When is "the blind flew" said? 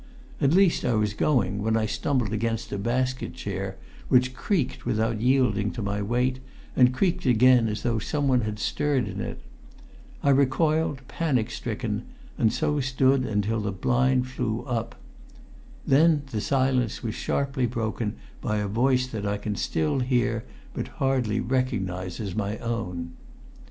13.59-14.63